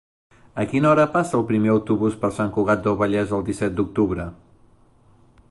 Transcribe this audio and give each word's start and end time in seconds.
A 0.61 0.63
quina 0.69 0.87
hora 0.91 1.03
passa 1.17 1.37
el 1.39 1.45
primer 1.51 1.71
autobús 1.73 2.17
per 2.23 2.33
Sant 2.39 2.49
Cugat 2.57 2.83
del 2.89 2.99
Vallès 3.03 3.37
el 3.41 3.47
disset 3.51 3.77
d'octubre? 3.83 4.27